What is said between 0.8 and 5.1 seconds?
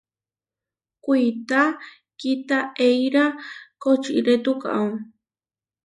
Kuitá kitaʼeíra kočiré tukaó.